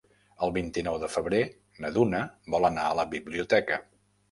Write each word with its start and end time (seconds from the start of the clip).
El 0.45 0.53
vint-i-nou 0.53 0.97
de 1.03 1.09
febrer 1.17 1.41
na 1.85 1.93
Duna 1.99 2.23
vol 2.57 2.69
anar 2.73 2.89
a 2.95 2.99
la 3.03 3.09
biblioteca. 3.15 3.83